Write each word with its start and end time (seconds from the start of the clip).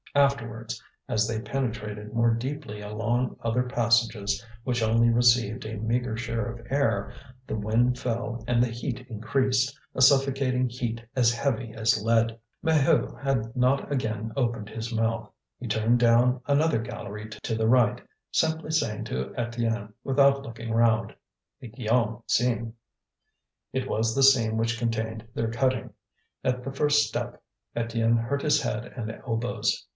Afterwards, 0.15 0.81
as 1.07 1.25
they 1.25 1.39
penetrated 1.39 2.11
more 2.13 2.33
deeply 2.33 2.81
along 2.81 3.37
other 3.43 3.63
passages 3.63 4.45
which 4.65 4.81
only 4.83 5.09
received 5.09 5.63
a 5.63 5.77
meagre 5.77 6.17
share 6.17 6.47
of 6.51 6.67
air, 6.69 7.13
the 7.47 7.55
wind 7.57 7.97
fell 7.97 8.43
and 8.45 8.61
the 8.61 8.67
heat 8.69 9.05
increased, 9.09 9.79
a 9.95 10.01
suffocating 10.01 10.67
heat 10.67 11.01
as 11.15 11.31
heavy 11.33 11.71
as 11.73 12.03
lead. 12.03 12.37
Maheu 12.63 13.15
had 13.21 13.55
not 13.55 13.89
again 13.91 14.33
opened 14.35 14.69
his 14.69 14.91
mouth. 14.93 15.31
He 15.59 15.67
turned 15.67 15.99
down 15.99 16.41
another 16.45 16.79
gallery 16.79 17.29
to 17.43 17.55
the 17.55 17.69
right, 17.69 18.01
simply 18.31 18.71
saying 18.71 19.05
to 19.05 19.33
Étienne, 19.37 19.93
without 20.03 20.41
looking 20.41 20.73
round: 20.73 21.15
"The 21.61 21.69
Guillaume 21.69 22.23
seam." 22.27 22.73
It 23.71 23.87
was 23.87 24.13
the 24.13 24.23
seam 24.23 24.57
which 24.57 24.79
contained 24.79 25.27
their 25.35 25.51
cutting. 25.51 25.91
At 26.43 26.63
the 26.65 26.73
first 26.73 27.07
step, 27.07 27.41
Étienne 27.77 28.19
hurt 28.23 28.41
his 28.41 28.61
head 28.61 28.87
and 28.97 29.09
elbows. 29.25 29.85